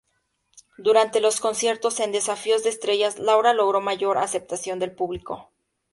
Durante 0.79 1.19
los 1.21 1.39
conciertos 1.39 1.99
en 1.99 2.11
Desafío 2.11 2.57
de 2.59 2.69
Estrellas 2.69 3.19
Laura 3.19 3.53
logró 3.53 3.81
mayor 3.81 4.17
aceptación 4.17 4.79
del 4.79 4.95
público. 4.95 5.51